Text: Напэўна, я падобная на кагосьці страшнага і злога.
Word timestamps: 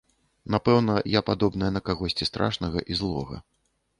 Напэўна, 0.53 0.95
я 1.17 1.21
падобная 1.27 1.69
на 1.75 1.81
кагосьці 1.89 2.27
страшнага 2.31 2.79
і 2.95 2.97
злога. 3.03 3.35